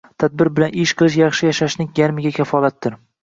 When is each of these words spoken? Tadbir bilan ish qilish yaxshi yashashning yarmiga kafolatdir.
Tadbir 0.21 0.47
bilan 0.59 0.73
ish 0.83 0.93
qilish 1.01 1.17
yaxshi 1.21 1.45
yashashning 1.49 1.91
yarmiga 2.01 2.33
kafolatdir. 2.41 2.97